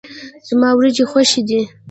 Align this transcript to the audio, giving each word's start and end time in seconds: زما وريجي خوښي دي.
زما 0.47 0.69
وريجي 0.73 1.05
خوښي 1.11 1.41
دي. 1.49 1.61